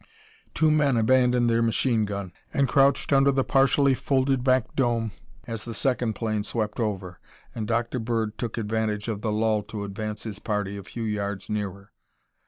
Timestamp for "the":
3.31-3.43, 5.63-5.75, 9.21-9.31